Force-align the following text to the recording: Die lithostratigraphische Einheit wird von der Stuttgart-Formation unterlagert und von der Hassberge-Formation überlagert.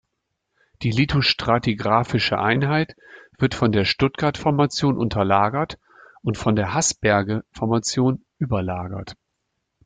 Die 0.81 0.89
lithostratigraphische 0.89 2.39
Einheit 2.39 2.95
wird 3.37 3.53
von 3.53 3.71
der 3.71 3.85
Stuttgart-Formation 3.85 4.97
unterlagert 4.97 5.77
und 6.23 6.39
von 6.39 6.55
der 6.55 6.73
Hassberge-Formation 6.73 8.25
überlagert. 8.39 9.15